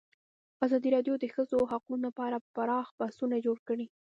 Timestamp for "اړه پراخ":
2.27-2.87